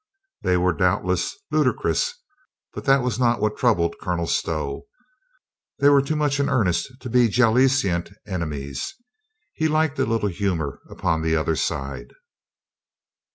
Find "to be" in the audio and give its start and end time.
7.01-7.27